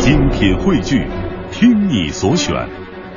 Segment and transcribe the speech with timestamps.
[0.00, 1.06] 精品汇聚，
[1.52, 2.54] 听你所选，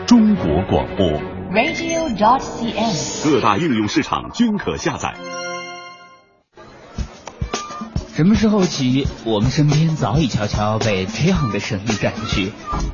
[0.06, 1.08] 中国广播。
[1.50, 3.24] radio.dot.cn，。
[3.24, 5.14] 各大应用市场均可下载。
[8.14, 12.52] 什么时候起，我们身边早已悄悄被这样的声音占据？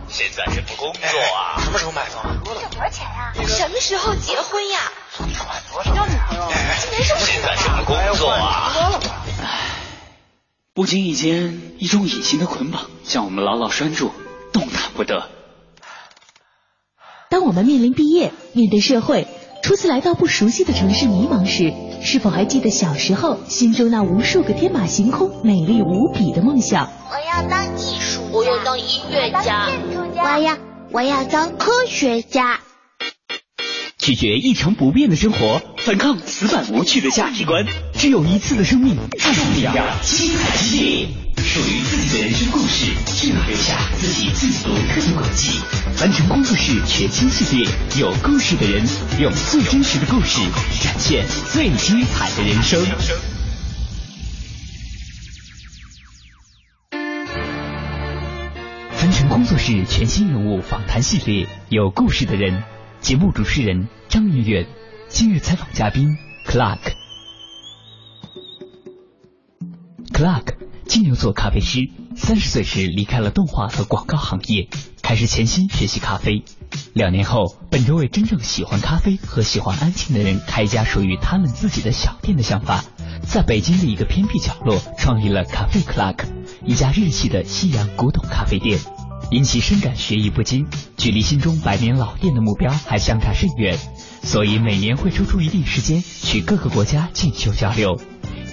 [0.08, 1.58] 现在什么工作啊？
[1.60, 2.38] 什么时候买房？
[2.44, 4.80] 多少钱呀、什么时候结婚呀？
[5.18, 6.48] 交女朋友？
[6.80, 8.72] 今年什么现在什么工作啊？
[10.80, 14.12] 不经意间，一种隐形的捆绑将我们牢牢拴住，
[14.54, 15.28] 动弹不得。
[17.30, 19.28] 当我们面临毕业、面对社会、
[19.62, 26.90] 初次来到不熟悉的城市迷茫时，是否还记得小时候心中那无数个天马行空、美丽无比的梦想？
[27.12, 29.68] 我要当艺术家，我要当音乐家，
[30.16, 30.58] 我要
[30.94, 32.62] 我要当科学家。
[34.10, 37.64] 拒绝一成不变的生活，反抗死板无趣的价值观。
[37.94, 45.60] 只有一次的生命，爱上这样精彩激烈，属于自己的人生故事，就要留下自己最独特的轨迹。
[46.02, 48.84] 完成工作室全新系列，有故事的人，
[49.20, 50.40] 用最真实的故事
[50.82, 51.24] 展现
[51.54, 52.84] 最精彩的人生。
[58.94, 62.64] 凡尘工作室全新人物访谈系列，有故事的人。
[63.02, 64.68] 节目主持人张远远，
[65.08, 66.80] 今日采访嘉宾 Clark。
[70.12, 70.56] Clark，
[70.88, 74.68] 金牛座咖啡师，三十岁时离开了动画和广告行业，
[75.04, 76.44] 开始潜心学习咖啡。
[76.94, 82.84] 两年后，本着为真正喜欢咖啡和喜欢安静的人开一家属于他们自己的小店的想法，
[83.22, 86.26] 在北京的一个偏僻角落创立了咖啡 Clark，
[86.66, 88.80] 一家日系的西洋古董咖啡店。
[89.32, 93.78] 因其深感学艺不精，距离心中百年老店的目标还相差甚远，
[94.24, 98.00] 所以每年会抽出一定时间去各个国家进修交流，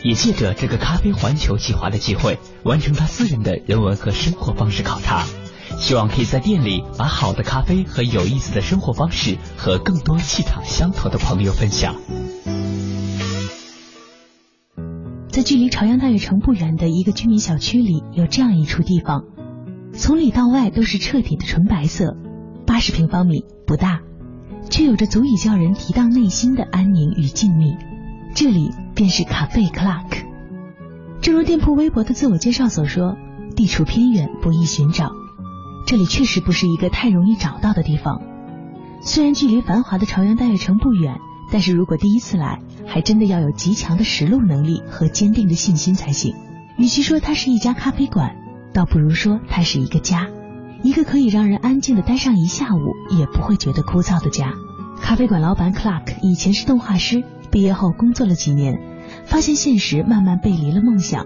[0.05, 5.25] 也借着这个咖啡环球计划的机会，完成他私人的人文和生活方式考察，
[5.81, 11.95] 希望可以在店里把好的咖啡和有意思的生活方式和更多气场相投的朋友分享。
[15.31, 19.36] 在距离朝阳大悦城不远的一个居民小区里，有这样一处地方。
[19.97, 22.17] 从里到外都是彻底的纯白色，
[22.67, 24.01] 八十平方米不大，
[24.69, 27.79] 却有着足以叫人提荡内心的安宁与静谧。
[28.35, 30.27] 这里便是咖啡 Clark。
[31.23, 33.17] 正如店铺微博的自我介绍所说，
[33.57, 35.13] 地处偏远，不易寻找。
[35.87, 38.21] 这里确实不是一个太容易找到的地方。
[39.01, 41.17] 虽然距离繁华的朝阳大悦城不远，
[41.51, 46.35] 但是如果第一次来，还真的要有极强的识路能力和坚定的信心才行。
[46.77, 48.37] 与其说它是一家咖啡馆，
[48.77, 50.29] 倒不如说它是一个家，
[50.83, 54.53] 一个可以让人安静的待上一下午也不会觉得枯燥的家。
[55.01, 58.79] 咖啡馆老板 Clark 以前是动画师，毕业后工作了几年，
[59.25, 61.25] 发现现实慢慢背离了梦想，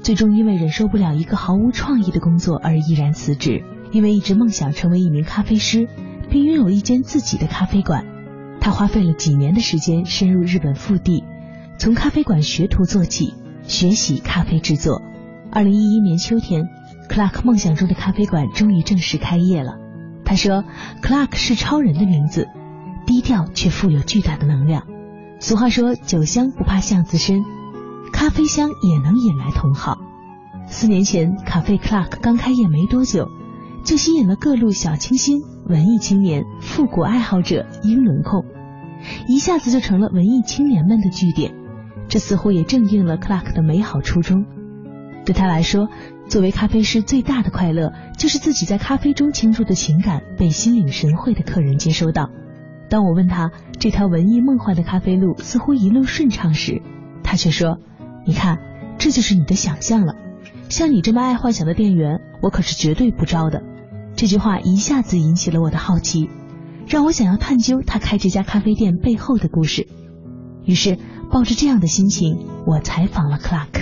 [0.00, 3.62] 最终因为忍受不了一个毫无创意的工作而毅然辞职。
[3.92, 5.86] 因为一直梦想成为一名咖啡师，
[6.30, 8.04] 并拥有一间自己的咖啡馆，
[8.60, 11.22] 他花费了几年的时间深入日本腹地，
[11.78, 13.34] 从咖啡馆学徒做起，
[13.68, 15.00] 学习咖啡制作。
[15.54, 16.70] 二零一一年秋天
[17.10, 19.74] ，Clark 梦想中的咖啡馆终于正式开业了。
[20.24, 20.64] 他说
[21.02, 22.48] ：“Clark 是超人的名字，
[23.04, 24.84] 低调却富有巨大的能量。
[25.40, 27.44] 俗话说，酒香不怕巷子深，
[28.14, 29.98] 咖啡香也能引来同好。
[30.68, 33.28] 四年前，咖啡 Clark 刚开业没多久，
[33.84, 38.46] 就吸引了各路小清新、文艺青年、复古爱好者、英伦控，
[39.28, 41.52] 一下子就成了文艺青年们的据点。
[42.08, 44.46] 这似乎也正应了 Clark 的美好初衷。”
[45.24, 45.88] 对他来说，
[46.28, 52.30] 作为咖啡师最大的快乐，就是自己在咖啡中倾注的情感被心领神会的客人接收到。
[52.88, 56.82] 当我问他这条文艺梦幻的咖啡路似乎一路顺畅时，
[57.22, 57.78] 他却说
[58.26, 58.58] ：“你看，
[58.98, 60.14] 这就是你的想象了。
[60.68, 63.62] 像你这么爱幻想的店员，我可是绝对不招的。”
[64.14, 66.28] 这句话一下子引起了我的好奇，
[66.86, 69.88] 让我想要探究他开这家咖啡店背后的故事。
[70.64, 70.98] 于是，
[71.30, 73.81] 抱着这样的心情，我采访了 Clark。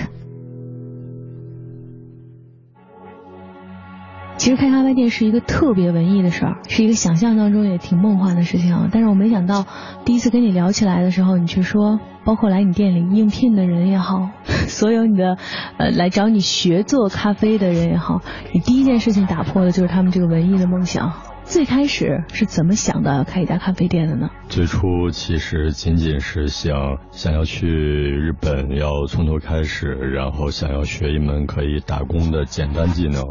[4.41, 8.89] 其实开咖啡店是一个特别文艺的事儿，是一个想象当中也挺梦幻的事情啊。
[8.91, 9.67] 但是我没想到，
[10.03, 14.31] 第一次跟你聊起来的时候，你却说，包括来你店里应聘的人也好，
[14.65, 15.37] 所有你的
[15.77, 18.21] 呃来找你学做咖啡的人也好，
[18.51, 21.13] 你第一件事情打破的就是他们这个文艺的梦想。
[21.43, 24.29] 最开始是怎么想到要开一家咖啡店的呢？
[24.47, 33.21] 最初其实仅仅是想想要去日本，要从头开始，然后想要学一门可以打工的简单技能。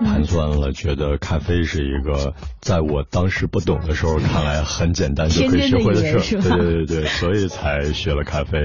[0.00, 8.58] 盘算了，觉得咖啡是一个在我当时不懂的时候看来很简单就可以学会的事儿，对对对对，所以才学了咖啡。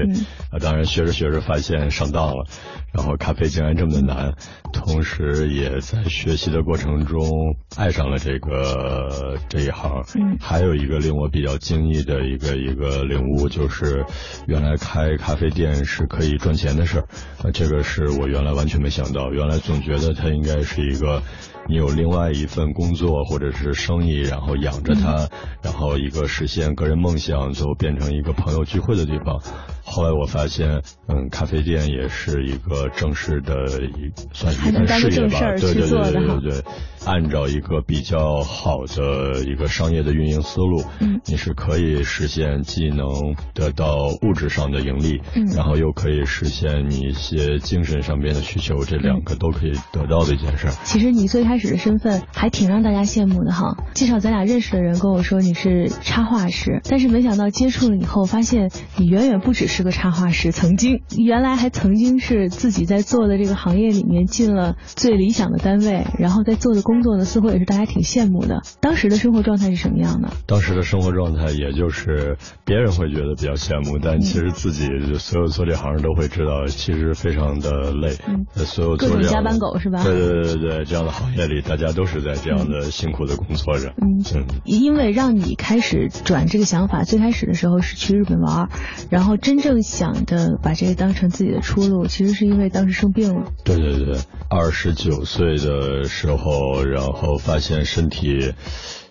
[0.50, 2.46] 啊，当然学着学着发现上当了，
[2.92, 4.34] 然后咖啡竟然这么的难，
[4.76, 7.28] 同时也在学习的过程中
[7.76, 10.04] 爱上了这个这一行。
[10.14, 14.04] 嗯，还有一个令我比较惊异的一个一个领悟就是，
[14.46, 17.08] 原来开咖啡店是可以赚钱的事儿。
[17.42, 21.22] 啊，这个是我原来完全没想到，原来总觉得它应该是一个。
[21.68, 25.28] 你有另外一份工作或者是生意，然后养着它，
[25.62, 29.42] 然后一个实现个人梦想，最后变成一个朋友聚会的地方。
[29.88, 36.64] 后来我发现，嗯，咖啡店也是一个正式的一算一份事业吧，对对对对对对，
[37.06, 43.06] 按照一个比较好的一个商业的运营思路，嗯，你是可以实现既能
[43.54, 50.66] 得到物质上的盈利，嗯，然后又可以实现你一些精神上边的需求，这两个都可以得到的一件事。
[50.82, 59.76] 其实你最开始的身份还挺让大家羡慕的哈，至少咱俩认识的人跟我说你是插画师，但是没想到接触了以后，发现你远远不只是。
[59.76, 68.62] 是个插画师，曾经原来还曾经是自己在做的这个行业里面进了最理想的单位，然后在做的工作呢，似乎也是大家挺羡慕的。
[68.80, 70.30] 当时的生活状态是什么样的？
[70.46, 74.88] 当时的生活状态，也就是别人会觉得比较羡慕，但其实自己
[75.18, 78.16] 所有做这行都会知道，其实非常的累。
[78.26, 80.02] 嗯，所有各种加班狗是吧？
[80.02, 83.90] 对对对对，这样的行业里，大家都是在这样的辛苦的工作着。
[84.00, 88.70] 嗯嗯，因为让你开始转这个想法，最开始的时候是去日本玩，
[89.10, 89.66] 然后真正。
[89.66, 93.50] 正想的把这个当成自己的出路，其实是因为当时生病了。
[93.64, 98.54] 对对对，二十九岁的时候，然后发现身体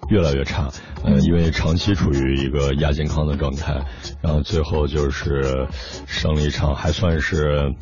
[0.10, 0.70] 越来越差，
[1.04, 3.86] 呃，因为长期处于一个亚健康的状态，
[4.22, 5.68] 然后最后就是
[6.06, 7.74] 生了一场还算是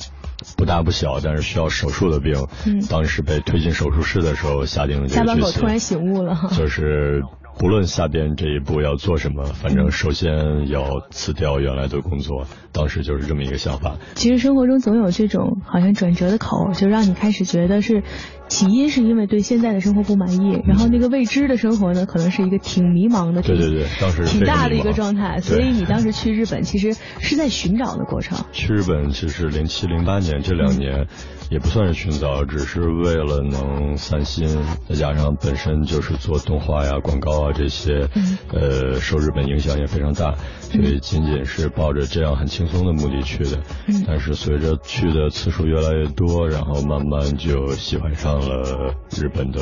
[0.57, 2.47] 不大不小，但是需要手术的病。
[2.65, 5.61] 嗯，当时被推进手术室的时候，下定了这个决心。
[5.61, 7.23] 突然醒悟了，就是。
[7.55, 12.47] 不论下边这一步要做什么，反正首先要辞掉原来的工作。
[12.71, 13.97] 当时就是这么一个想法。
[14.15, 18.01] 其实生活中总有这种好像转折的口，就让你开始觉得是
[18.53, 25.41] 起因是因为对现在的生活不满意，然后那个未知的生活呢，可能是一个挺迷茫的，对对对，当时挺大的一个状态。
[25.41, 28.37] 所以你当时去日本其实是在寻找的过程。
[28.51, 31.07] 去日本其实零七零八年这两年。
[31.51, 34.47] 也不算是寻找，只是为了能散心，
[34.89, 38.07] 再加上本身就是做动画呀、广告啊这些，
[38.51, 43.61] 呃，受日本影响也非常大，所以仅仅是抱着这样很轻松的目的去的。
[44.07, 49.61] 但是随着去的次数越来越多，然后慢慢就喜欢上了日本的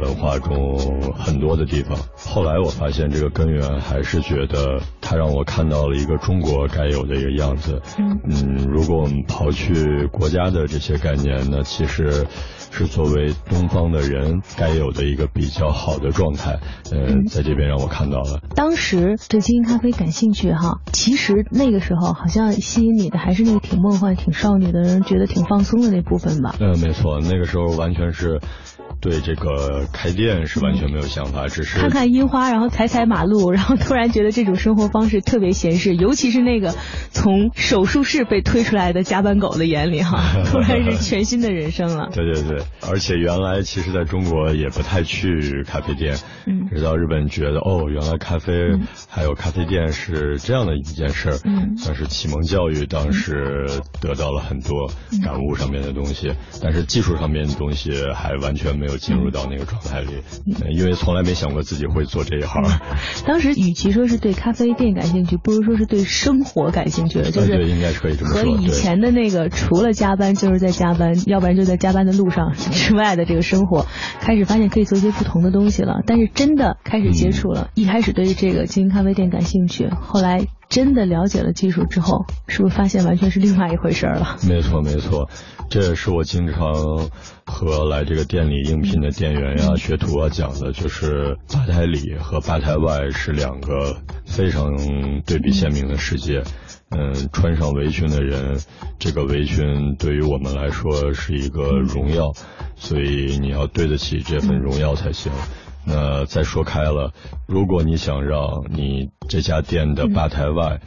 [0.00, 0.76] 文化中
[1.14, 1.96] 很多的地方。
[2.16, 7.80] 后来我发现这个根源还是觉得它让我看到了一个中国该有的一个样子。
[7.98, 11.20] 嗯，如果我们刨去国家的这些概念。
[11.20, 12.26] 年呢，其实
[12.72, 16.58] 是作为东方的人该有的一个比较好的状态，
[16.90, 18.40] 呃，在这边让我看到了。
[18.54, 26.54] 当时对精英咖啡感兴趣哈，其实那个时候好像吸引你的还是那个挺梦幻、挺少女的人，觉得挺放松的那部分吧。
[26.58, 28.40] 嗯，没错，那个时候完全但是
[29.00, 36.74] 对这个开店是完全没有想法，只是看看樱花，然后踩踩马路，然后突然觉得这种生活方式特别闲适，尤其是那个
[37.10, 42.10] 从手术室被推出来的加班狗的眼里哈， 突然是全新的人生了。
[42.12, 48.52] 对对对，而且原来其实在中国也不太去咖啡店，嗯，直到日本觉得哦，原来咖啡
[49.08, 53.66] 还有咖啡店是这样的一件事儿，嗯，算是启蒙教育，当时
[54.02, 54.90] 得到了很多
[55.24, 58.89] 感悟上面的东西，但是技术上面的东西还完全没有。
[58.96, 60.22] 进入到那个状态里，
[60.70, 62.62] 因为从来没想过自己会做这一行。
[63.26, 67.30] 当时与其说是对咖啡店感兴趣，不如说是对生活感兴趣了。
[67.30, 68.42] 就是应该是可以这么说。
[68.42, 73.86] 和以前的那个除了加班就是在加班，要不然就在加班的路上之外的这个生活，
[74.20, 76.02] 开始发现可以做一些不同的东西了。
[76.06, 80.46] 但是真的开始接触了，一开始对这个经营咖啡店感兴趣，后来。
[80.70, 84.36] 真的了解了技术之后，是不是发现完全是另外一回事了？
[84.48, 85.28] 没错，没错，
[85.70, 86.74] 这也是我经常
[87.46, 93.96] 和来这个店里应聘的店员呀、学徒啊讲的，就是吧台里和吧台外是两个
[94.26, 94.76] 非常
[95.24, 96.42] 对比鲜明的世界。
[96.90, 98.58] 嗯，穿上围裙的人，
[98.98, 102.32] 这个围裙对于我们来说是一个荣耀，
[102.74, 105.30] 所以你要对得起这份荣耀才行。
[105.90, 107.12] 那再说开了，
[107.48, 110.80] 如果你想让你这家店的吧台外。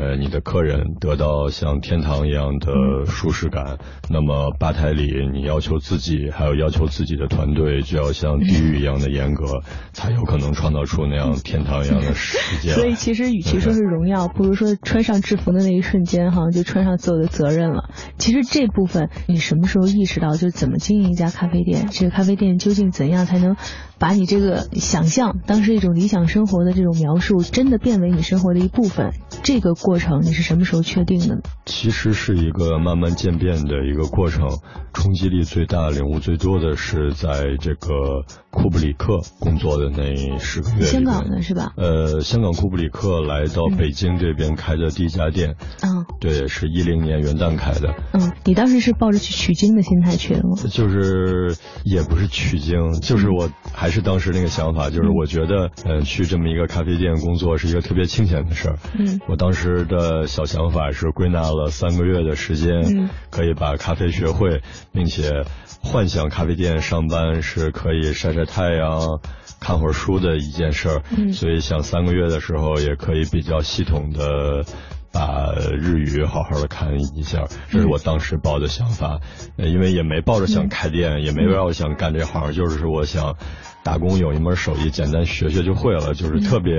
[0.00, 9.60] 呃，你的客人得到像天堂一样的舒适感，那么吧台里你要求自己，还有要求自己的团队，就要像地狱一样的严格，
[9.92, 12.74] 才有可能创造出那样天堂一样的世界。
[12.78, 17.90] 所以其实与其说是荣耀，不如说穿上制服的那一瞬间，哈，就穿上所有的责任了。
[18.18, 21.88] 其实这部分你什么时候意识到，就是怎么经营一家咖啡店？
[21.90, 23.56] 这个咖啡店究竟怎样才能？
[23.98, 29.12] 把你这个想象，当时一种理想生活的这种描述，真的变为你生活的一部分。
[29.42, 31.40] 这个过程你是什么时候确定的呢？
[31.64, 34.48] 其实是一个慢慢渐变的一个过程，
[34.92, 38.24] 冲击力最大、领悟最多的是在这个
[38.62, 40.84] 库布里克工作的那十个月。
[40.84, 41.72] 香港的是吧？
[41.76, 45.56] 呃，香港库布里克来到北京这边开的第一家店。
[45.82, 46.06] 嗯。
[46.20, 47.94] 对，是一零年元旦开的。
[48.12, 50.56] 嗯，你当时是抱着去取经的心态去的吗？
[50.70, 53.88] 就是也不是取经，就是我还。
[53.88, 58.78] 是当时那个想法，就是我觉得，嗯，去这么一个咖啡店工作是一个特别清闲的事儿。
[58.98, 64.60] 嗯，我当时的小想法是归纳了三个月的时间，嗯可以把咖啡学会，
[64.92, 65.44] 并且
[65.82, 69.20] 幻想咖啡店上班是可以晒晒太阳、
[69.60, 71.02] 看会儿书的一件事儿。
[71.16, 74.64] 嗯，所以想三个月的时候也可以比较系统的。
[75.10, 79.18] 把日语好好的看一下，这是我当时抱的想法，
[79.56, 83.34] 因为也没抱着想开店，也没让我想干这行，就是我想
[83.82, 86.74] 打工有一门手艺，简单学学就会了，就是特别。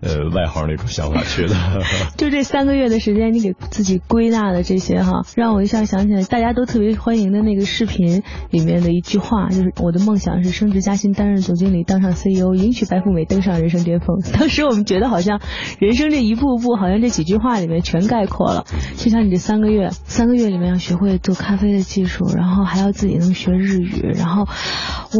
[0.00, 1.54] 呃，外行那种想法去的。
[2.16, 14.20] 就这三个月的时间，你给自己归纳的这些哈，让我一下想起来，大家都特别欢迎的那个视频里面的一句话，就是我的梦想是升职加薪，担任总经理，当上 CEO，迎娶白富美，登上人生巅峰。
[14.32, 15.40] 当时我们觉得好像
[15.78, 18.64] 人生这一步步，好像这几句话里面全概括了。
[18.96, 24.46] 就像你这三个月，三个月里面要学会做咖啡的技术，然后还要自己能学日语，然后，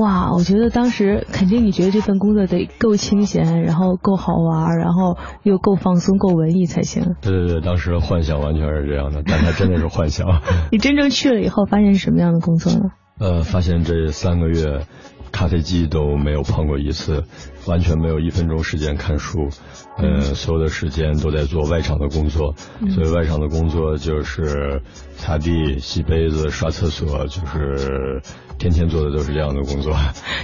[0.00, 4.76] 哇，我觉得当时肯定你觉得这份工作得够清闲，然后够好玩玩。
[4.78, 7.16] 然后又够放松、够文艺才行。
[7.23, 10.42] 对对对，当时幻想完全是这样的，但它真的是幻想。
[10.70, 12.90] 你真正去了以后，发现是什么样的工作呢？
[13.18, 14.87] 呃，发现这三个月，
[15.32, 17.25] 咖啡机都没有碰过一次，
[17.66, 19.49] 完全没有一分钟时间看书，
[19.96, 22.54] 呃，所有的时间都在做外场的工作。
[22.90, 24.82] 所以外场的工作就是
[25.16, 28.20] 擦地、洗杯子、刷厕所，就是。
[28.58, 29.92] 天天做的都是这样的工作，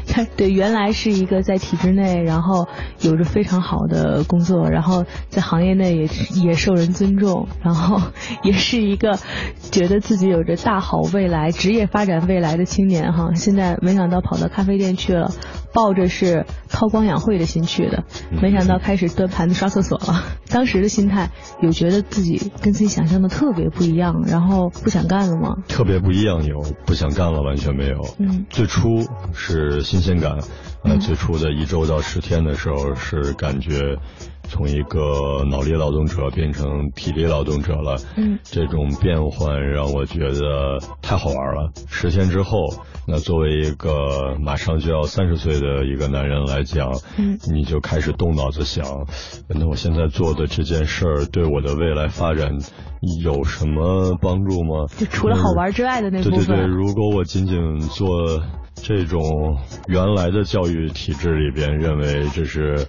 [0.37, 2.69] 对，原来是一个在体制内，然后
[3.01, 6.09] 有着非常好的工作，然后在行业内也
[6.43, 8.01] 也受人尊重，然后
[8.43, 9.19] 也是一个
[9.71, 13.35] 觉得自己有着大好未来、职业发展未来的青年哈。
[13.35, 15.31] 现在没想到跑到咖啡店去了，
[15.73, 18.05] 抱着是韬光养晦的心去的，
[18.43, 20.23] 没想到开始端盘子、刷厕所了。
[20.51, 25.57] 当时的心态有觉得自己跟自己想象的特别不一样，然后不想干了吗？
[25.69, 28.01] 特别不一样，有不想干了，完全没有。
[28.19, 30.39] 嗯，最初是新鲜感，
[30.85, 33.97] 呃，最初的一周到十天的时候是感觉
[34.43, 41.73] 从一个脑力劳动者变成体力劳动者了，嗯，这种变换让我觉得太好玩了。
[41.89, 42.59] 十天之后，
[43.07, 48.85] 那作为一个马上就要三十岁的一个男人来讲，嗯，你就开始动脑子想，
[49.49, 52.59] 那我现在做的这件事儿对我的未来发展。
[53.21, 54.87] 有什么帮助吗？
[54.97, 56.39] 就除了好玩之外的那部分。
[56.39, 58.41] 对对对，如果我仅仅做
[58.75, 62.87] 这种原来的教育体制里边认为这是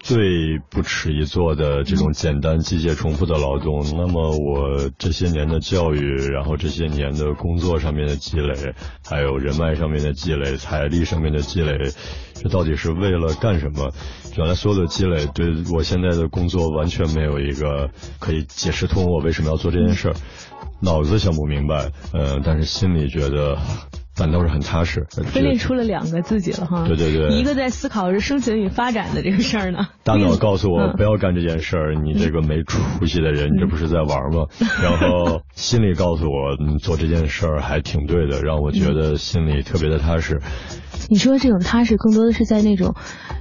[0.00, 8.74] 最不耻一做的这种简单机械重复的劳动，那么我这些年的教育，然后这些年的工作上面的积累，
[9.06, 11.76] 还有人脉上面的积累，财力上面的积累，
[12.34, 13.92] 这到底是为了干什么？
[14.36, 20.14] 原来所有的积累对我现在的工作完全没有一个可以解释通我为什么要做这件事儿，
[20.80, 23.58] 脑子想不明白，呃，但是心里觉得
[24.20, 25.06] 反倒是很踏实。
[25.08, 29.88] 分裂出了两个自己了哈，对对对，一个在思考着生存与发展的这个事儿呢。
[30.04, 34.44] 大脑告诉我不要干这件事儿，你这个没出息的人，你这不是在玩吗？
[34.84, 40.38] 然后心里告诉我做这件事儿还挺对的，让我觉得心里特别的踏实。
[41.08, 42.94] 你说这种踏实，更多的是在那种。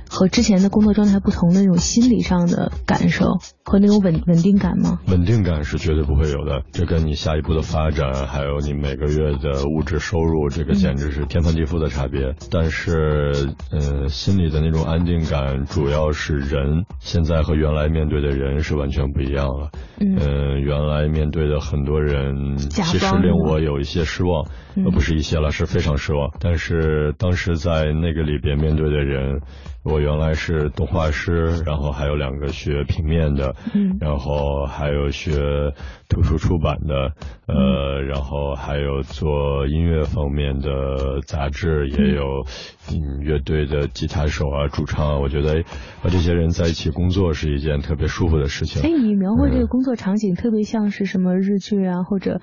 [0.09, 4.99] 和之前的工作状态不同的那种心理上的感受和那种稳稳定感吗？
[5.07, 12.33] 稳定感是绝对不会有的，这跟你下一步的发展，还有你每个月的物质收入，这个简直是天翻地覆的差别。
[12.49, 19.69] 但是，呃，心里的那种安定感，主要是人现在和原来面对的人是完全不一样了。
[19.99, 26.31] 嗯，原来面对的很多人，其实令我有一些失望，呃，不是一些了，是非常失望。
[26.39, 29.41] 但是当时在那个里边面对的人。
[29.89, 35.73] 我我原来是动画师，然后还有两个学平面的，嗯，然后还有学
[36.07, 37.11] 图书出版的，
[37.47, 42.45] 呃，然后还有做音乐方面的杂志，也有
[42.93, 45.19] 嗯乐队的吉他手啊、主唱啊。
[45.19, 45.63] 我觉得
[46.01, 48.81] 和这些人在一起工作是一件特别舒服的事情。
[48.81, 52.39] 哎，你描绘这个工作场景特别像是什么日剧啊，或者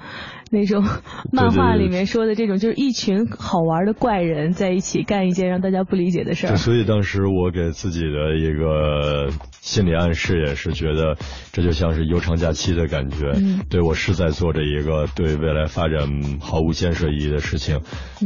[0.50, 0.84] 那种
[1.32, 6.56] 漫画里面说的这种，就是一群好玩的怪人在一起干一件让大家不理解的事儿。
[6.56, 9.28] 所以当时我给自己的一个
[9.60, 11.16] 心理暗示也是觉得，
[11.52, 13.32] 这就像是悠长假期的感觉。
[13.34, 16.08] 嗯，对我是在做着一个对未来发展
[16.40, 17.80] 毫无建设意义的事情，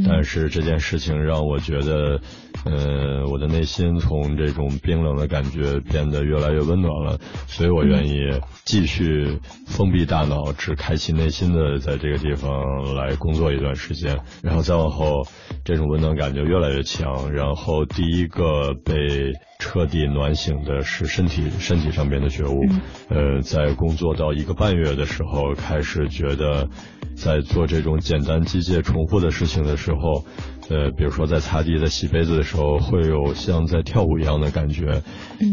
[0.06, 2.20] 但是这件事情让我觉得，
[2.64, 15.26] 呃，我的内心从这种冰冷的感觉变得越来越温暖了，所以我愿意继续封闭大脑，只开启内心的在这个地方来工作一段时间，然后再往后，
[15.64, 22.60] 这种温暖感就越来越强，然后第一个被彻底暖醒的是身体身体上边的觉悟，
[23.08, 26.68] 呃，在工作到一个半月的时候，开始觉得
[27.14, 30.24] 在做这种简单机械重复的事情的时候，
[30.70, 35.02] 呃，比如说在擦地、在洗杯子的时候，会有像在跳舞一样的感觉，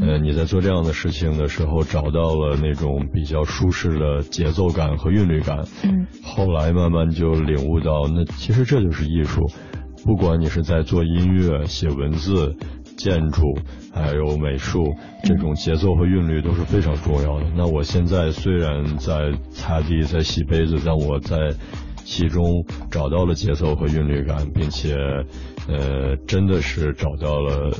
[0.01, 9.46] 呃，你在做这样的事情的时候，找到了那种比较舒适的节奏感和韵律感，嗯，后来慢慢就领悟到，那其实这就是艺术，
[10.06, 12.56] 不管你是在做音乐、写文字。
[12.97, 13.41] 建筑
[13.93, 17.45] 还有美术，这种节奏和韵律都是非常重要的。
[17.55, 21.37] 那我现在虽然在擦地、在洗杯子，但我在
[22.03, 24.95] 其中找到了节奏和韵律感，并且，
[25.67, 27.71] 呃，真的是找到了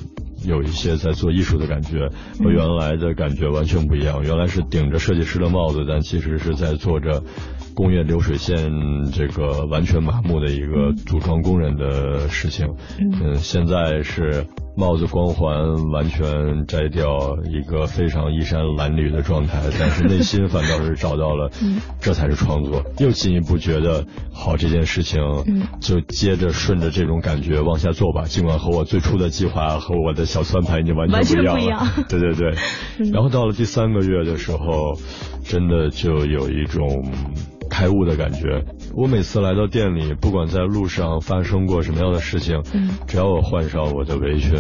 [0.46, 2.10] 有一些在做艺术的感觉，
[2.44, 4.22] 和原来的感觉完全不一样。
[4.24, 7.24] 原来是顶着设计师的帽子，但其实是在做着
[7.74, 8.70] 工业流水线
[9.14, 12.68] 这个完全麻木的一个组装工人的事情。
[13.00, 14.46] 嗯，现在是。
[14.78, 21.50] 帽子光环完全摘掉，一个非常衣衫褴褛的状态，但是内心反倒是找到了，
[22.00, 22.84] 这才是创作。
[23.00, 25.20] 又进一步觉得，好这件事情，
[25.82, 28.26] 就接着顺着这种感觉往下做吧。
[28.26, 32.54] 尽管和我最初的计划和我的小算盘已经完全不一样了，对对对。
[33.12, 34.94] 然后到了第三个月的时候，
[35.44, 37.04] 真的就有一种。
[37.70, 38.64] 开悟的感觉。
[38.98, 42.64] 我每次来到店里，不管在路上发生过什么样的事情，
[43.06, 44.56] 只要我换上我的围裙，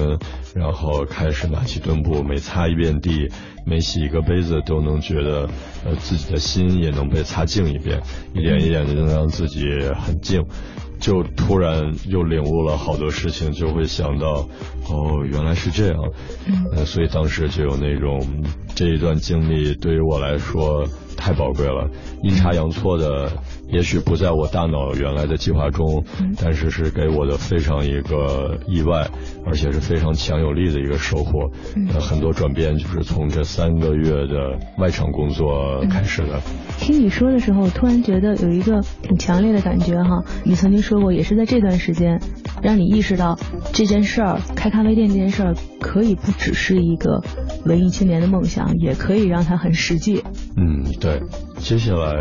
[0.53, 3.31] 然后开始拿起墩布，每擦一遍地，
[3.65, 5.49] 每洗一个杯子，都能觉得
[5.83, 7.99] 呃自己的心也能被擦净一遍，
[8.35, 9.65] 一点一点的能让自己
[9.95, 10.43] 很静。
[10.99, 14.47] 就突然又领悟了好多事情，就会想到，
[14.87, 15.97] 哦，原来是这样。
[16.45, 18.43] 嗯，所以当时就有那种
[18.75, 21.89] 这一段经历对于我来说太宝贵了，
[22.21, 23.31] 阴差阳错的。
[23.69, 26.03] 也许不在我大脑原来的计划中，
[26.41, 29.09] 但是是给我的非常一个意外，
[29.45, 31.51] 而且是非常强有力的一个收获。
[31.93, 36.41] 呃，很多转变就是从这三个月的外场工作开始的。
[36.79, 40.23] 听你说的时候，突然觉得有一个挺强烈的感觉哈。
[40.45, 42.21] 你曾经说过，也是在这段时间，
[42.61, 43.37] 让你意识到
[43.73, 47.21] 这件事儿，开咖啡店这件事儿，可以不只是一个
[47.67, 50.23] 文艺青年的梦想，也可以让他很实际。
[50.55, 51.21] 嗯，对。
[51.57, 52.13] 接下来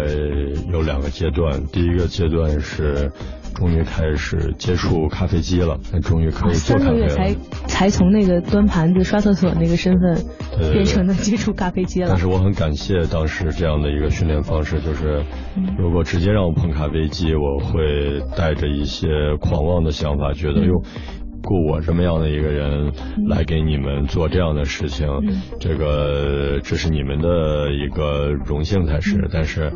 [0.73, 3.13] 有两个阶段，第一个阶段是
[3.55, 7.09] 终于开始接触咖啡机了，那终于可以做咖啡了。
[7.09, 7.35] 三个月才
[7.67, 10.25] 才从那个端盘子、刷厕所那个身份，
[10.73, 12.09] 变成了接触咖啡机了。
[12.09, 15.23] 但是我很感谢当时这样的一个训练方式，就是
[15.79, 19.07] 如果直接让我碰咖啡机，我会带着一些
[19.39, 20.83] 狂妄的想法，觉得哟。
[21.47, 22.93] 雇我这么样的一个人
[23.29, 25.07] 来给你们做这样的事情，
[25.61, 29.29] 这个这是你们的一个荣幸才是。
[29.33, 29.73] 但是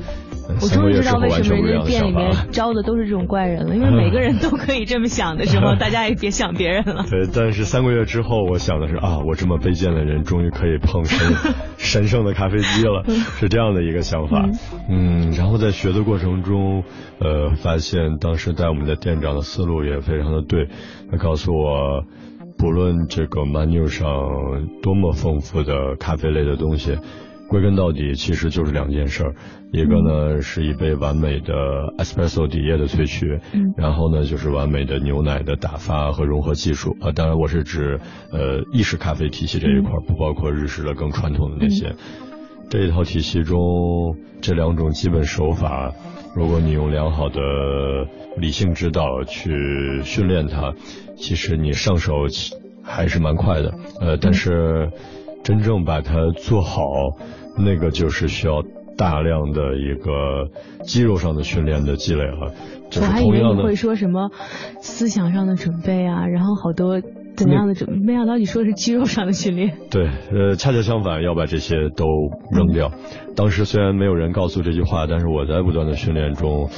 [0.59, 2.47] 三个月之后完全不一样的想法。
[2.51, 7.05] 招的都是这种怪人了，因为每个人都可以这么想的时候， 大家也别想别人了。
[7.11, 13.05] 对，但是三个月之后，我想的是啊，我这么卑贱的人，终于可以碰神 神圣的咖啡机了，
[13.39, 14.49] 是这样的一个想法。
[14.89, 16.85] 嗯，然后在学的过程中，
[17.21, 20.69] 呃，发现当时带我们的店长的思路也非常的对，
[21.11, 21.61] 他告诉我。
[21.61, 22.05] 我
[22.59, 24.07] 不论这个 menu 上
[24.83, 26.99] 多么丰富的咖啡类的东西，
[27.51, 29.35] 归根到底其实就是两件事儿，
[29.73, 31.53] 一个呢是一杯完美的
[31.99, 33.41] espresso 底液的萃取，
[33.77, 37.99] 然后呢就是完美的牛奶的打发和融合技术啊，当然我是指
[38.31, 41.93] 呃意式咖啡体系这一块，不包括日式的更传统的那些。
[42.71, 43.59] 这一套体系中
[44.41, 45.93] 这两种基本手法，
[46.37, 47.41] 如果你用良好的
[48.37, 50.73] 理性指导去训练它。
[51.17, 52.15] 其实你上手
[52.83, 54.91] 还是蛮快的，呃，但是
[55.43, 56.81] 真正把它做好，
[57.57, 58.63] 那个就是需要
[58.97, 60.51] 大量的一个
[60.85, 62.53] 肌肉上的训练的积累了。
[62.97, 64.31] 我还以为你会说什么
[64.81, 67.01] 思想上的准备啊，然后好多
[67.37, 67.97] 怎么样的准备？
[68.05, 69.77] 没想到你说的是肌肉上的训练。
[69.91, 72.07] 对，呃，恰恰相反，要把这些都
[72.51, 72.91] 扔掉。
[73.37, 76.69] 当时虽然没有人告诉这句话，但是我在不断的训练中。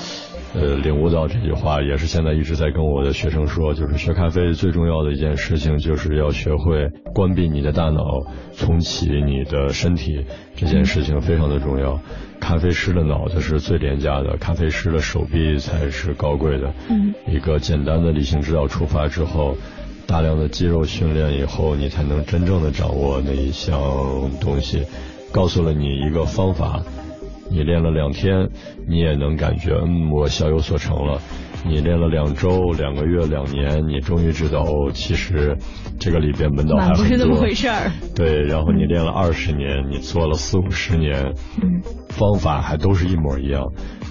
[0.55, 8.03] 呃，领悟到这句话，也是现在一直在跟我的学生说，就是学咖啡最重要的一件事情，就是要学会关闭你的大脑，
[8.55, 11.99] 重启你的身体，这件事情非常的重要。
[12.39, 16.73] 咖啡师的脑子是最廉价的，咖啡师的手臂才是高贵的。
[16.91, 19.57] 嗯，一个简单的理性指导出发之后，
[20.07, 23.81] 大量的肌肉训练以后，你才能真正的掌握那一项
[24.41, 24.83] 东西。
[25.33, 26.83] 告诉了你一个方法。
[27.53, 28.49] 你练了两天，
[28.89, 31.21] 你也能感觉，嗯，我小有所成了。
[31.65, 35.57] 你练了两周、两个月、两年，你终于知道，哦，其实
[36.01, 36.93] 这个里边门道还。
[36.95, 37.93] 不是那么回事儿。
[38.17, 43.63] 对，然后你练了二十年，你做了四五十年，嗯，方法还都是一模一样，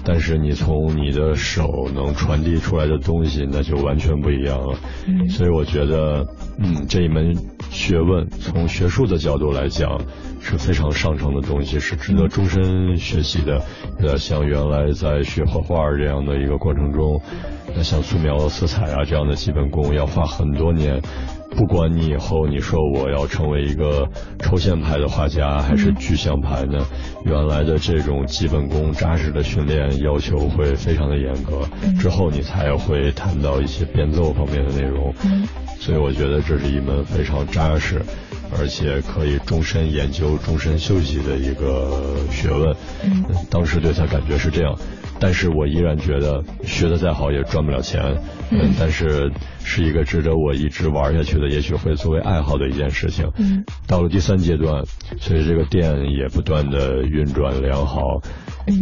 [0.02, 4.78] 但是你从你的手能传递出来的东西，那就完全不一样了。
[5.06, 6.24] 嗯，所以我觉得，
[6.58, 7.34] 嗯，这一门
[7.72, 9.98] 学问，从学术的角度来讲。
[10.44, 13.62] 是非常上乘的东西，是值得终身学习的。
[14.00, 17.22] 那，像原来在学画画这样的一个过程中，
[17.76, 21.00] 那像素描、色彩啊这样的基本功，要花很多年。
[21.54, 24.08] 不管你以后你说我要成为一个
[24.40, 26.84] 抽象派的画家，还是具象派呢，
[27.24, 31.60] 原来的这种基本功扎实的训练要求会非常的严格。
[32.00, 35.14] 之后你才会谈到一些变奏方面的内容。
[35.82, 38.00] 所以我觉得这是一门非常扎实。
[38.54, 42.76] 而且可以终身研究、终身休息的一个学问。
[43.02, 44.78] 嗯，当时对他感觉是这样，
[45.18, 48.02] 但是我依然觉得学的再好也赚不了钱。
[48.50, 49.32] 嗯，但是
[49.64, 53.26] 是一个值得我一直玩下去的，也许会作为爱好的一件事情。
[53.38, 54.84] 嗯，到了第三阶段，
[55.18, 58.20] 随着这个店也不断的运转良好，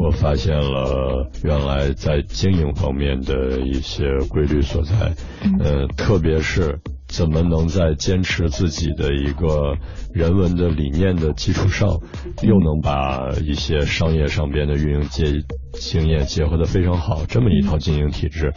[0.01, 5.15] 我发现了原来在经营方面的一些规律所在。
[5.45, 6.81] 嗯，特别是。
[7.11, 9.77] 怎么能在坚持自己的一个
[10.15, 11.89] 人文的理念的基础上，
[12.43, 15.25] 又能把一些商业上边的运营结
[15.73, 17.25] 经验结合的非常好？
[17.27, 18.55] 这么一套经营体制，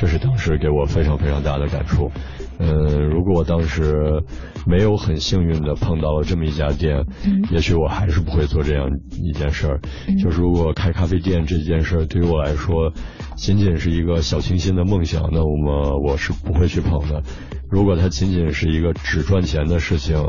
[0.00, 2.10] 这是当时给我非常非常大的感触。
[2.58, 4.22] 嗯，如果我当时
[4.66, 7.04] 没有很幸运的碰到了这么一家店，
[7.50, 9.80] 也许我还是不会做这样一件事儿。
[10.22, 12.92] 就是如果开咖啡店这件事儿对于我来说，
[13.40, 17.22] 仅仅是一个小清新的梦想，那么我是不会去碰的。
[17.70, 20.22] 如果它仅仅是一个只赚钱的事情，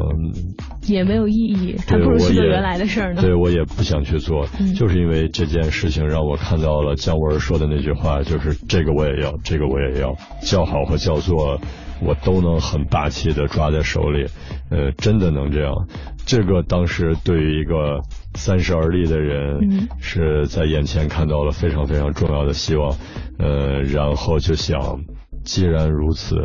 [0.88, 3.22] 也没有意义，还不如去做原来的事儿呢。
[3.22, 4.48] 对我也不想去做，
[4.78, 11.60] 就是因为这件事情让我看到了姜文说的那句话，就是这个我也要，这个我也要，叫好和叫座，
[12.02, 14.26] 我都能很霸气的抓在手里，
[14.70, 15.88] 呃，真的能这样。
[16.26, 18.02] 这个当时对于一个
[18.36, 22.96] 三十而立的人，是在眼前看到了非常非常重要的希望，
[23.38, 25.00] 呃，然后就想。
[25.44, 26.36] 既然如此，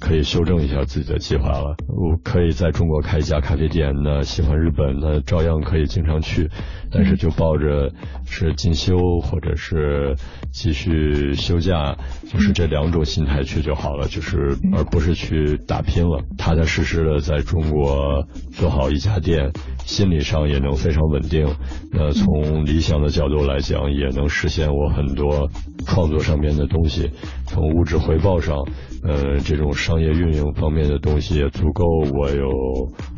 [0.00, 1.76] 可以修正一下自己的计划了。
[1.88, 6.50] 我可以在中国开一家咖啡店，那喜欢日本，那照样可以经常去。
[6.90, 7.92] 但是就抱着
[8.24, 10.16] 是进修或者是
[10.50, 11.96] 继续休假，
[12.32, 16.22] 就是这两种心态去就好了，就是而不是去打拼了。
[16.38, 19.52] 踏踏实实的在中国做好一家店，
[19.84, 21.46] 心理上也能非常稳定。
[21.92, 25.50] 那从理想的角度来讲，也能实现我很多
[25.86, 27.10] 创作上面的东西。
[27.46, 28.56] 从物质回报上，
[29.02, 31.84] 呃，这种商业运营方面的东西也足够
[32.18, 32.48] 我有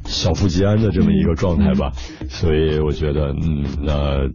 [0.04, 1.92] 小富即安的这么一个状态吧。
[2.28, 3.64] 所以我觉得，嗯。
[3.82, 4.28] 那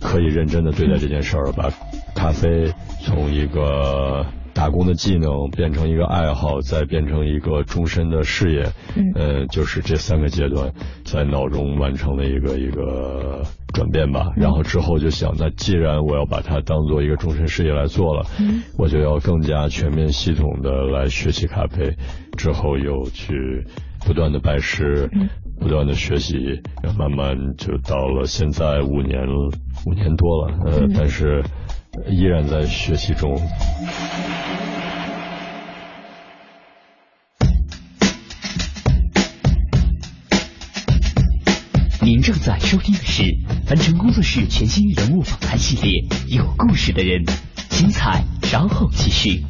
[0.00, 1.70] 可以认真的对待这件事儿，把
[2.14, 2.72] 咖啡
[3.04, 4.26] 从一个
[4.56, 8.72] 打工的技能变成一个爱好，再变成一个终身的事业。
[9.14, 10.72] 嗯，就是这三个阶段
[11.04, 13.42] 在脑中完成了一个一个
[13.74, 14.32] 转变吧。
[14.34, 18.24] 然后之后就想，那既然我要把它当做一个终身事业来做了，
[18.78, 21.94] 我就要更加全面系统的来学习咖啡。
[22.38, 23.66] 之后又去
[24.06, 25.10] 不断的拜师。
[25.58, 26.60] 不断的学习，
[26.98, 29.26] 慢慢就到了现在五年
[29.86, 31.42] 五年多了，呃，但是
[32.08, 33.36] 依然在学习中。
[42.02, 43.22] 您正在收听的是
[43.66, 47.24] 凡尘工作室全新人物访谈系列《有故事的人》，
[47.68, 49.42] 精彩稍后继续。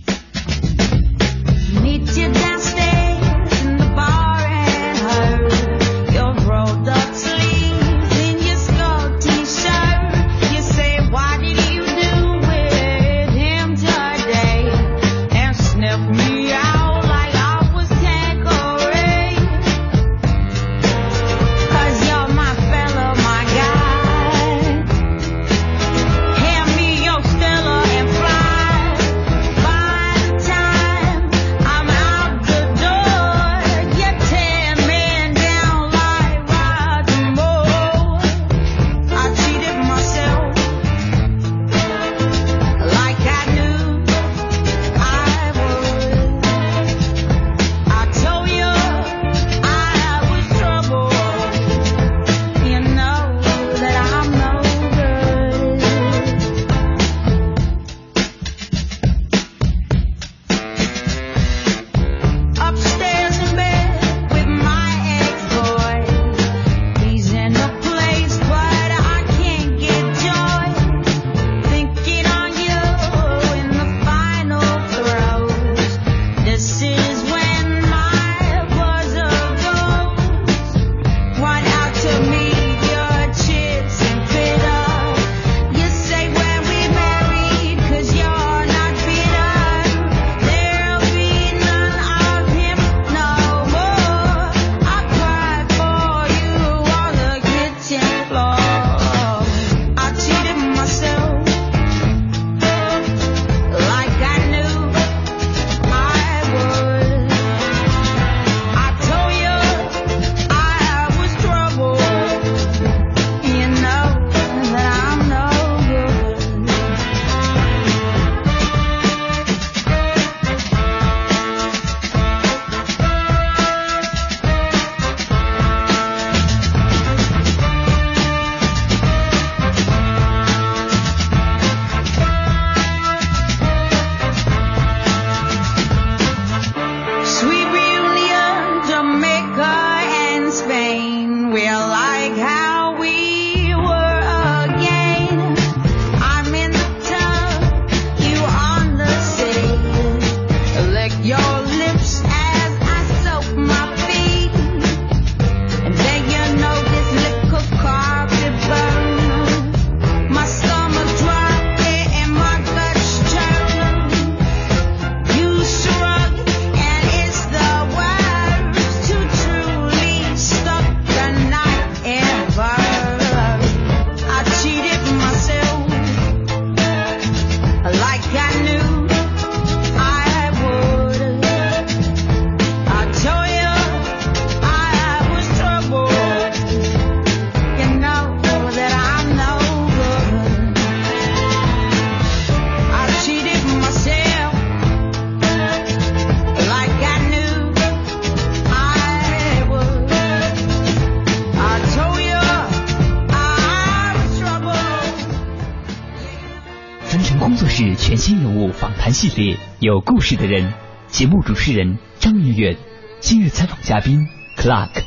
[209.87, 210.75] 有故事的人。
[211.07, 212.77] 节目主持人张明远，
[213.21, 215.05] 今日采访嘉宾 Clark。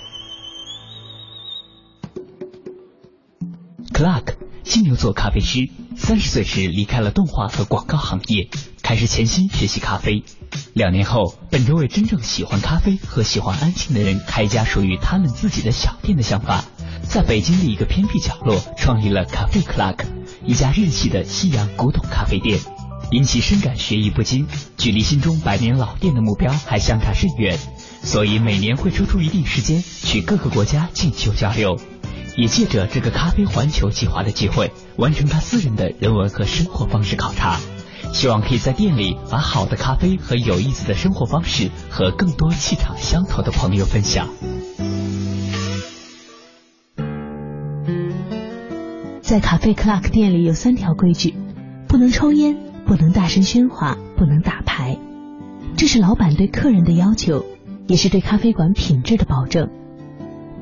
[3.92, 8.48] Clark，金牛座咖啡师，三十岁时离开了动画和广告行业，
[8.82, 10.24] 开始潜心学习咖啡。
[10.72, 16.64] 两年后，本着为真正喜欢咖啡和喜欢安静的人开一家属于他们自己的小店的想法，
[17.04, 20.06] 在北京的一个偏僻角落创立了咖啡 Clark，
[20.46, 22.60] 一家日系的西洋古董咖啡店。
[23.12, 27.58] 因其深感学艺不精，距离心中百年老店的目标还相差甚远，
[28.04, 31.80] 所以每年会抽出一定时间去各个国家进修交流，
[32.38, 37.60] 也借着这个咖啡环球计划的机会，完成他私人的人文和生活方式考察，
[38.14, 44.30] 希望可以在店里把好的咖啡和有意思的生活方式和更多气场相投的朋友分享。
[49.20, 51.34] 在咖啡 Clark 店里有三条规矩：
[51.88, 52.69] 不能抽烟。
[52.90, 54.98] 不能大声喧哗，不能打牌，
[55.78, 57.46] 这是老板对客人的要求，
[57.86, 59.70] 也是对咖啡馆品质的保证。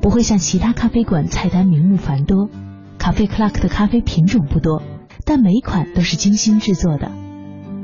[0.02, 2.50] 不会像其他咖啡馆菜单名目繁多，
[2.98, 4.82] 咖啡 Clark 的咖啡品种不多，
[5.24, 7.10] 但每款都是精心制作的。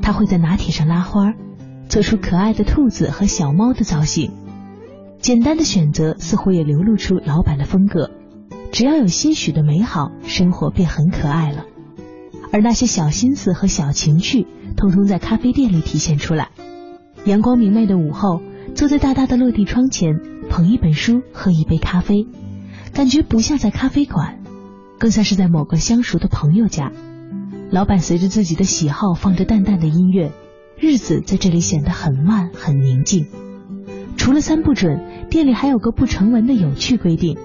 [0.03, 1.33] 他会在拿铁上拉花，
[1.89, 4.31] 做出可爱的兔子和小猫的造型。
[5.17, 8.11] 简单的选择似乎也流露出老板的风格。
[8.71, 11.65] 只要有些许的美好，生活便很可爱了。
[12.55, 16.51] 而那些小心思和小情趣，通通在咖啡店里体现出来。
[17.25, 18.39] 阳光明媚的午后，
[18.75, 22.27] 坐在大大的落地窗前，捧一本书，喝一杯咖啡，
[22.93, 24.39] 感觉不像在咖啡馆，
[24.97, 26.93] 更像是在某个相熟的朋友家。
[27.71, 30.31] 老板随着自己的喜好放着淡淡的音乐，
[30.79, 33.27] 日子在这里显得很慢很宁静。
[34.15, 37.37] 除了三不准，店里还有个不成文的有趣规定。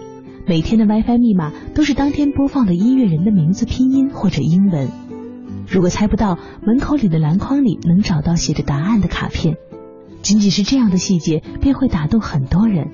[0.47, 4.89] 每天的 WiFi 密码都是当天播放的音乐人的名字拼音或者英文。
[5.71, 9.55] 如果猜不到，门口里的篮筐里能找到写着答案的卡片。
[10.21, 12.89] 仅仅是这样的细节，便会打动很多人。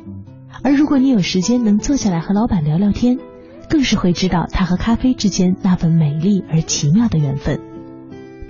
[0.63, 3.19] 而如果你有时间能坐下来和老板聊聊天，
[3.71, 7.61] 更是会知道他和咖啡之间那份美丽而奇妙的缘分。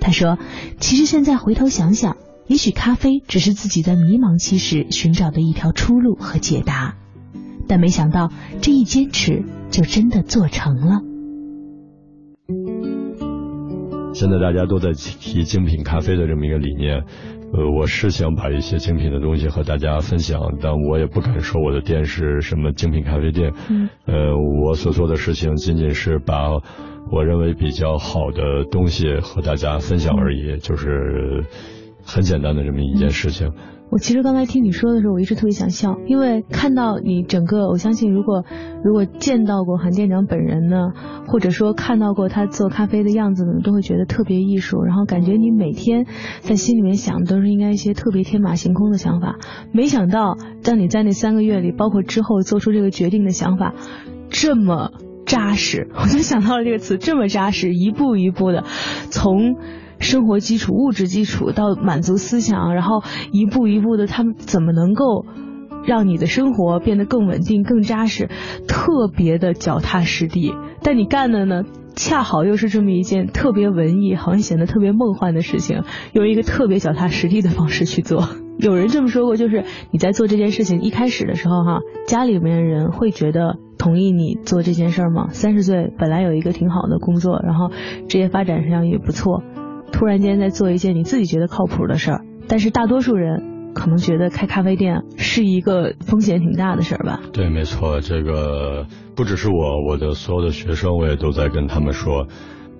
[0.01, 0.37] 他说
[0.81, 6.95] ：“其实现在回头想想，也许咖啡只是自己在迷茫期时寻找的一条出路和解答。”
[7.65, 8.29] 但没想到，
[8.61, 11.01] 这一坚持就真的做成了。
[14.17, 17.03] 现在大家都在提精品咖啡的这么一个理念，
[17.53, 23.53] 呃，我是想把一些精品的东西和大家分享，但我也不敢说我的店是什么精品咖啡店。
[23.69, 23.87] 嗯。
[24.07, 26.49] 呃，我所做的事情仅仅是把
[27.11, 31.45] 我认为比较好的东西和大家分享而已，就是
[32.03, 33.51] 很简单的这么一件事情。
[33.89, 38.43] 我其实刚才听你说的时候，我一直特别想笑，因为看到你整个，我相信如果
[38.83, 40.91] 如果见到过韩店长本人呢，
[41.27, 46.05] 或者说看到过他做咖啡的样子呢，都会觉得特别艺术，然后感觉你每天
[46.41, 49.37] 在心里面想的都是应该一些特别天马行空的想法。
[49.71, 53.73] 没想到，当你在那三个月里，包括之后做出这个决定的想法，
[54.29, 54.91] 这么
[55.25, 58.65] 扎实，我就想到了这个词，这么扎实，一步一步的
[59.09, 59.55] 从。
[59.99, 65.25] 生活基础、物质基础到满足思想，然后一步一步的，他们怎么能够
[65.85, 68.29] 让你的生活变得更稳定、更扎实？
[68.67, 70.53] 特别的脚踏实地。
[70.81, 71.63] 但你干的呢，
[71.95, 75.83] 恰好又是这么一件特别文艺、好像显得特别梦幻的事情，
[76.13, 78.27] 用一个特别脚踏实地的方式去做。
[78.59, 85.27] 有人这么说过，就是你在做这件事情一开始的时候，哈，家里面人会觉得同意你做这件事吗？
[85.29, 87.69] 三十岁本来有一个挺好的工作，然后
[88.07, 89.43] 职业发展上也不错。
[89.91, 97.19] 突然间在做一件你自己觉得靠谱的事儿，但是大多数人可能觉得开咖啡店是一个风险挺大的事儿吧？
[97.33, 102.27] 对，没错，这个不只是我，我的所有的学生，我也都在跟他们说，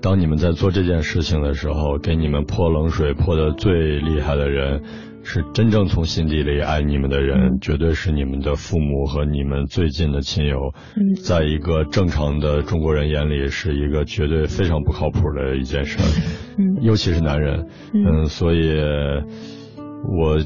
[0.02, 4.84] 当你们在做这件事情的时候，给你们泼冷水泼的最厉害的人。
[5.30, 10.74] 是真正从心底里爱你们的人，绝对是你们的父母和你们最近的亲友。
[10.96, 16.06] 嗯在一个正常的中国人眼里，是一个绝对非常不靠谱的一件事儿。
[16.58, 17.68] 嗯，尤其是男人。
[17.94, 18.80] 嗯，所以，
[20.18, 20.38] 我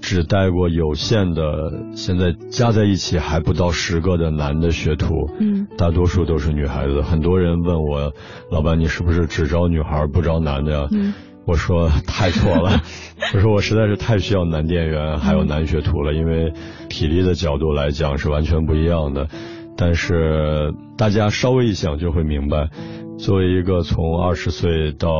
[0.00, 5.14] 只带过有限的，现在加在一起还不到十个的男的学徒。
[5.38, 7.02] 嗯，大多数都是女孩子。
[7.02, 8.12] 很多人问我，
[8.50, 10.88] 老板，你是不是只招女孩不招男的呀？
[11.46, 12.82] 我说太错了，
[13.34, 16.52] 我 说我实在是太需要男店员还有男学徒了，因为
[16.88, 19.28] 体力的角度来讲是完全不一样的。
[19.76, 22.68] 但是大家稍微一想就会明白，
[23.18, 25.10] 作为一个从二十岁到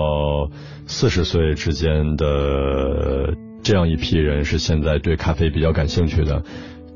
[0.86, 6.42] 四十岁之间的这样一批人，是现在对咖啡比较感兴趣的。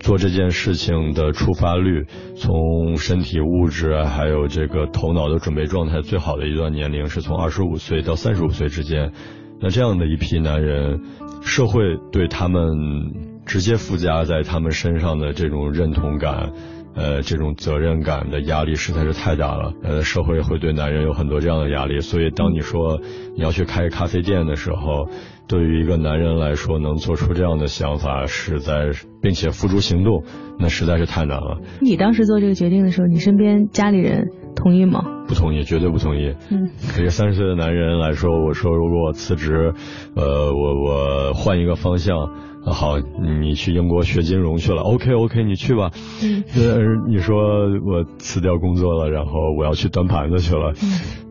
[0.01, 2.07] 做这件事情的触发率，
[2.37, 9.13] 从身体物质还有这个头脑的准备状态最好的一段年龄，是从二十五岁到三十五岁之间。
[9.61, 11.01] 那这样的一批男人，
[11.43, 11.81] 社会
[12.13, 12.65] 对他们
[13.45, 16.53] 直接附加在他们身上的这种认同感。
[16.95, 19.73] 呃，这种责任感的压力实在是太大了。
[19.85, 22.99] 呃，社会会对男人有很多这样的压力，所以当你说
[23.37, 25.09] 你要去开咖啡店的时候，
[25.49, 28.91] 对于一个男人来说，能做出这样的想法，实在
[29.23, 30.23] 并且付诸行动，
[30.59, 31.59] 那实在是太难了。
[31.81, 35.03] 你当时做这个决定的时候，你身边家里人同意吗？
[35.27, 36.35] 不同意，绝对不同意。
[36.51, 39.73] 嗯，一个三十岁的男人来说，我说如果我辞职，
[40.15, 42.31] 呃，我我换一个方向。
[42.73, 42.99] 好，
[43.41, 45.91] 你去英国学金融去了？OK OK，你去吧。
[46.23, 46.45] 嗯，
[47.09, 50.73] 你说我辞掉工作了，然后我要去端盘子去了，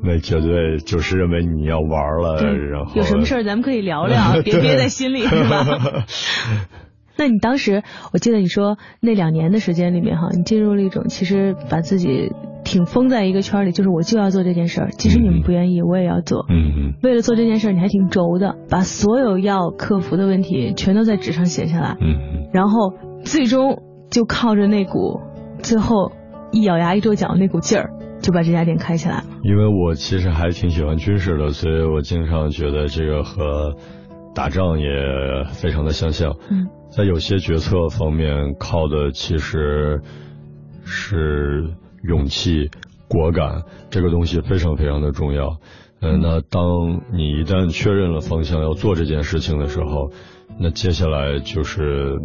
[0.03, 2.41] 那绝对就是认为你要玩了。
[2.43, 5.65] 然后有什么事儿咱们可以聊聊， 别憋在心里，是吧？
[7.17, 12.31] 那你当时，我记得你说那两年的时间里面哈，你进入了一种其实把自己。
[12.63, 16.45] 挺封在一个圈里，就是我就要做这件事儿，即使你们不愿意，我也要做。
[16.49, 16.93] 嗯嗯。
[17.01, 21.95] 为了做这件事儿，你还挺轴的，把所有要克服的问题全都在纸上写下来。
[22.01, 22.49] 嗯嗯。
[22.51, 22.91] 然后
[23.23, 25.21] 最终就靠着那股
[25.59, 26.11] 最后
[26.51, 29.23] 一咬牙一跺脚那股劲儿，就把这家店开起来了。
[29.43, 33.75] 因为我其实还挺喜欢军事的，所以我经常觉得这个和
[34.35, 34.89] 打仗也
[35.53, 36.35] 非常的相像。
[36.51, 36.67] 嗯。
[36.89, 40.01] 在有些决策方面，靠的其实
[40.85, 41.73] 是。
[42.03, 42.69] 勇气、
[43.09, 45.57] 果敢，这个东西非常非常的重要。
[45.99, 50.11] 嗯，那当你一旦确认了方向要做这件事情的时候，
[50.59, 52.15] 那接下来就是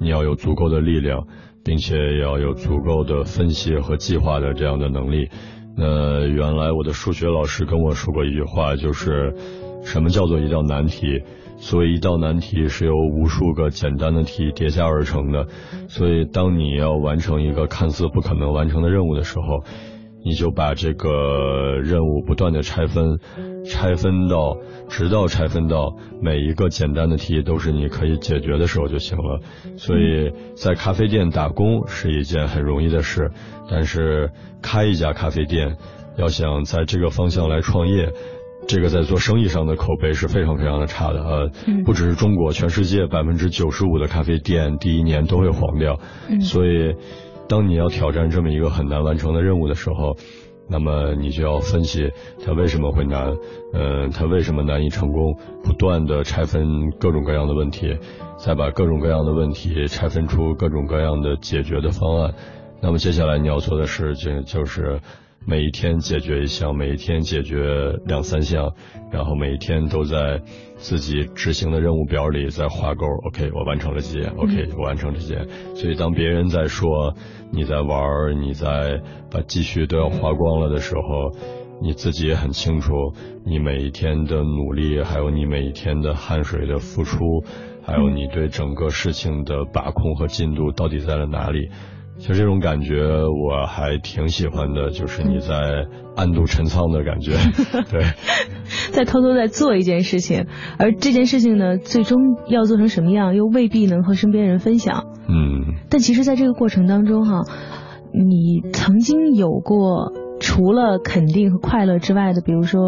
[0.00, 1.26] 你要有足够的力量，
[1.62, 5.28] 并且要有足够的分析和计划的这样的能力。
[5.76, 9.34] 那原来我的数学老师跟我说过一句话，就是
[9.82, 11.22] 什么叫做一道难题？
[11.60, 15.46] 所以一道难题是由无数个简单的题叠加而成的，
[15.88, 19.64] 所以当你要完成一个看似不可能完成的任务的时候，
[20.24, 23.18] 你就把这个任务不断的拆分，
[23.64, 24.56] 拆分到
[24.88, 29.40] 直到拆分到每一个简单的题都是你可以解决的时候就行了。
[29.76, 33.30] 所以在咖啡店打工是一件很容易的事，
[33.70, 34.30] 但是
[34.62, 35.76] 开一家咖啡店，
[36.16, 38.12] 要想在这个方向来创业。
[38.68, 41.50] 这个在做生意上的口碑是非常非常的差的，呃，
[41.86, 45.98] 不只是中国，全世界百分之九十五的咖啡店第一年都会黄掉，
[46.42, 46.94] 所以
[47.48, 50.18] 当你要挑战这么一个很难完成的任务的时候，
[50.68, 52.10] 那么你就要分析
[52.44, 53.34] 它为什么会难，
[53.72, 57.96] 嗯，它为什么难以成功，不断的拆分各种各样的问题，
[58.36, 62.34] 再把各种各样的问题拆分出各种各样的解决的方案，
[62.82, 65.00] 那么接下来你要做的事就就是。
[65.46, 68.74] 每一天解决一项，每一天解决两三项，
[69.10, 70.42] 然后每一天都在
[70.76, 73.06] 自己执行的任务表里在画勾。
[73.26, 74.30] OK，我完成了这件。
[74.36, 75.48] OK，我完成这件。
[75.74, 77.14] 所以当别人在说
[77.50, 81.34] 你在玩，你在把积蓄都要花光了的时候，
[81.80, 82.92] 你自己也很清楚，
[83.46, 87.42] 你每一天的努力，还有你每一天的汗水的付出，
[87.82, 91.70] 还有你对整个事情的把控和进度到底在了哪里。
[92.18, 97.32] 其实这种感觉我还挺喜欢的，就是你在暗度陈仓的感觉，
[97.90, 98.02] 对，
[98.92, 100.46] 在偷偷在做一件事情，
[100.78, 105.04] 而这件事情呢，最终要做成什么样，又未必能和身边人分享。
[105.28, 105.76] 嗯。
[105.88, 107.42] 但其实，在这个过程当中，哈，
[108.12, 112.80] 你曾经有过除了肯定和快乐之外的，比如说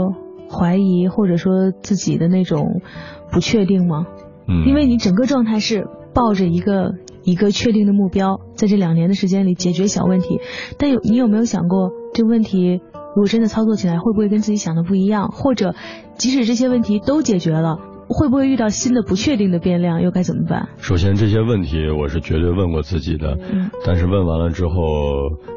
[0.51, 2.83] 怀疑，或者说自己的那种
[3.31, 4.07] 不确定吗？
[4.49, 4.67] 嗯。
[4.67, 6.95] 因为你整个状态是抱着一个。
[7.23, 10.41] 一个确定的目标，在这两年的时间里解决小问题，
[10.79, 12.81] 但有你有没有想过，这个问题
[13.15, 15.29] 如果真的操作起来，会不会跟自己想的不一样？
[15.29, 15.75] 或者，
[16.15, 17.77] 即使这些问题都解决了，
[18.09, 20.71] 会不会遇到新的不确定的变量，又该怎么办？
[20.79, 24.73] 首先，这些问题我是绝对问过自己的，嗯，但是问完了之后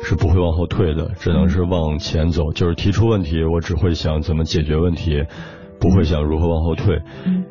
[0.01, 2.51] 是不会往后退的，只能是往前走。
[2.51, 5.23] 就是提出问题，我只会想怎么解决问题。
[5.83, 7.01] 不会想如何往后退，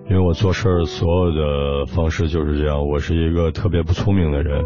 [0.09, 2.89] 因为我做事儿所有的方式就是这样。
[2.89, 4.65] 我是一个特别不聪明的人，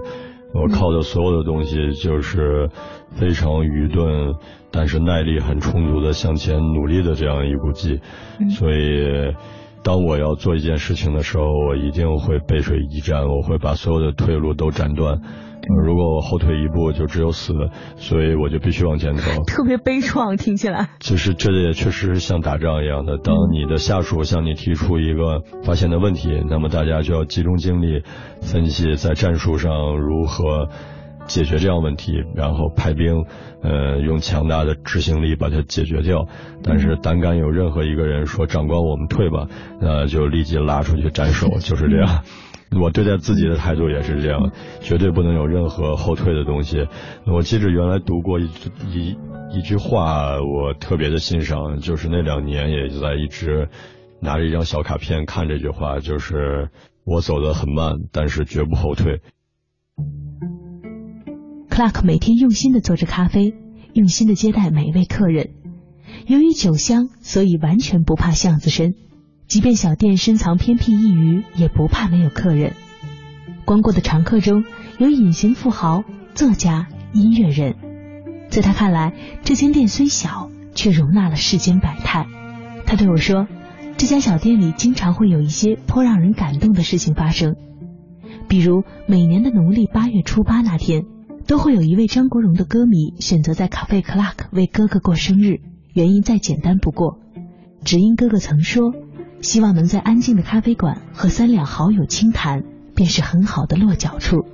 [0.55, 2.71] 我靠的所有的东西就是
[3.11, 4.37] 非常愚钝，
[4.71, 7.99] 但是耐力很充足的向前努力的这样一股劲。
[8.51, 9.35] 所以，
[9.83, 15.21] 当我要做一件事情的时候，我一定会背水一战，我会把所有的退路都斩断。
[15.85, 17.55] 如果我后退一步，就只有死，
[17.97, 19.43] 所以我就必须往前走。
[19.47, 20.91] 特别悲怆，听起来。
[21.01, 23.19] 就是这也确实是像打仗一样的。
[23.19, 28.03] 当你的下属向你提出一个发现的问题，那么大家就要集中精力
[28.41, 30.69] 分析在战术上如何
[31.27, 33.25] 解决这样问题，然后派兵，
[33.63, 36.29] 呃，用强大的执行力把它解决掉。
[36.63, 39.49] 但是胆敢有任何一个人说长官我们退吧，
[39.81, 42.23] 那就立即拉出去斩首， 就是这样。
[42.81, 44.51] 我对待自己的态度也是这样，
[44.81, 46.87] 绝对不能有任何后退的东西。
[47.27, 48.51] 我记着原来读过一
[48.91, 49.17] 一
[49.51, 53.69] 一句话，我特别的欣赏，就是那两年也在一直
[54.21, 56.71] 拿着一张小卡片，看这句话，就是
[57.05, 59.21] 我走得很慢，但是绝不后退。
[61.71, 63.55] Clark 每天用心的做着咖啡，
[63.93, 65.51] 用心的接待每一位客人。
[66.27, 68.95] 由于酒香，所以完全不怕巷子深。
[69.49, 72.75] 即便小店深藏偏僻一隅，也不怕没有客人。
[73.65, 74.65] 光顾的常客中
[74.99, 76.03] 有隐形富豪、
[76.35, 77.77] 作家、音乐人。
[78.49, 79.13] 在他看来，
[79.45, 82.27] 这间店虽小，却容纳了世间百态。
[82.87, 83.47] 他对我说
[83.97, 87.55] ：“这家小店里经常会有一些颇让人感动的事情发生，
[88.49, 91.05] 比如每年的农历八月初八那天，
[91.47, 95.61] 都会有一位张国荣的歌迷选择在咖啡 Clark 为哥哥过生日。
[95.93, 97.19] 原因再简单不过，
[97.85, 98.93] 只因哥哥曾说，
[99.41, 102.63] 希望能在安静的咖啡馆和三两好友轻谈，
[102.95, 104.45] 便是很好的落脚处。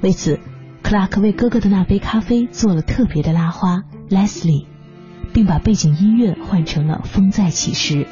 [0.00, 0.38] 为此。”
[0.82, 4.66] 克拉克为哥哥的那杯咖啡做了特别的拉花，Leslie，
[5.32, 8.04] 并把背景音乐换成了《风再起时》。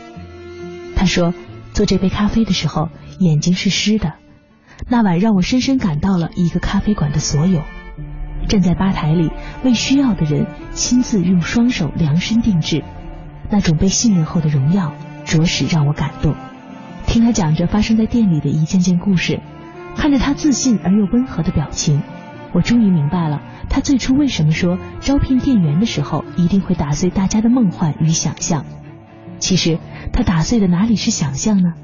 [0.97, 1.33] 他说，
[1.73, 2.89] 做这杯咖啡的时候，
[3.21, 4.15] 眼睛是湿的。
[4.89, 7.63] 那晚让我深深感到了一个咖啡馆的所有。
[8.49, 9.31] 站在吧台里，
[9.63, 12.83] 为需要的人亲自用双手量身定制，
[13.53, 14.93] 那种被信任后的荣耀，
[15.25, 16.35] 着实让我感动。
[17.07, 19.41] 听他讲着发生在店里的一件件故事，
[19.97, 22.03] 看着他自信而又温和的表情。
[22.53, 28.65] 我终于明白了，他最初为什么说招聘店员的时候一定会打碎大家的梦幻与想象。
[29.39, 29.79] 其实
[30.13, 31.75] 他打碎的哪里是想象呢？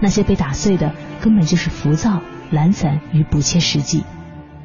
[0.00, 4.04] 那些被打碎的根本就是浮躁、懒散与不切实际。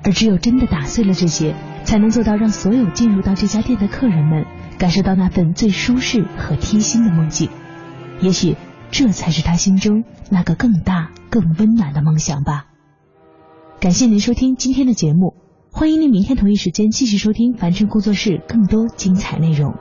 [0.03, 1.53] 而只有真的打碎了这些，
[1.83, 4.45] 才能做到让所有进入到这家店的客人们
[4.79, 7.49] 感受到那份最舒适和贴心的梦境。
[8.21, 8.55] 也许
[8.91, 12.65] 这才是他心中那个更大、更温暖的梦想吧。
[13.79, 15.33] 感谢您收听今天的节目。
[15.71, 19.73] 欢迎您明天同一时间继续收听凡尘工作室更多精彩内容。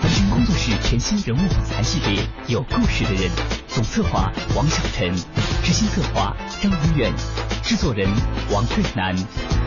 [0.00, 3.30] 凡尘工作室全新人物访谈系列，有故事的人，
[3.68, 5.14] 总策划王小晨，
[5.62, 7.12] 执行策划张文远，
[7.66, 8.08] 制作人
[8.52, 9.65] 王瑞南。